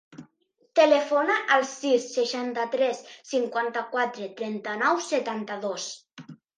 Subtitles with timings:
[0.79, 3.05] Telefona al sis, seixanta-tres,
[3.35, 5.93] cinquanta-quatre, trenta-nou, setanta-dos.